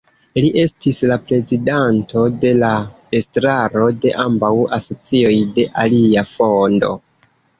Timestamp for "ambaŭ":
4.25-4.51